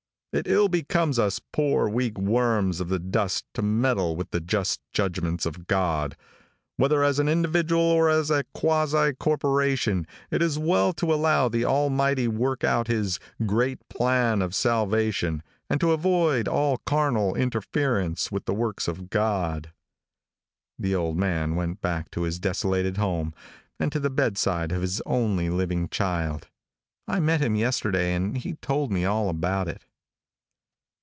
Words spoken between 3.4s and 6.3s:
to meddle with the just judgments of God.